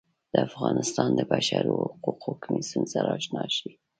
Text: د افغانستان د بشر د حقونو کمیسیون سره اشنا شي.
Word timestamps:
د 0.33 0.35
افغانستان 0.47 1.09
د 1.15 1.19
بشر 1.31 1.63
د 1.69 1.73
حقونو 2.03 2.41
کمیسیون 2.43 2.85
سره 2.93 3.07
اشنا 3.17 3.43
شي. 3.57 3.69